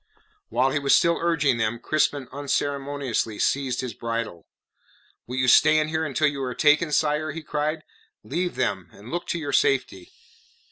While 0.49 0.71
he 0.71 0.79
was 0.79 0.97
still 0.97 1.19
urging 1.21 1.57
them, 1.59 1.77
Crispin 1.77 2.27
unceremoniously 2.31 3.37
seized 3.37 3.81
his 3.81 3.93
bridle. 3.93 4.47
"Will 5.27 5.35
you 5.35 5.47
stand 5.47 5.91
here 5.91 6.05
until 6.05 6.25
you 6.25 6.41
are 6.41 6.55
taken, 6.55 6.91
sire?" 6.91 7.29
he 7.33 7.43
cried. 7.43 7.83
"Leave 8.23 8.55
them, 8.55 8.89
and 8.93 9.11
look 9.11 9.27
to 9.27 9.37
your 9.37 9.53
safety." 9.53 10.11